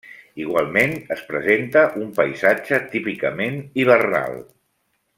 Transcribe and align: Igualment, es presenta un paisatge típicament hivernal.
Igualment, 0.43 0.95
es 1.15 1.21
presenta 1.27 1.83
un 2.05 2.09
paisatge 2.21 2.81
típicament 2.97 3.63
hivernal. 3.83 4.43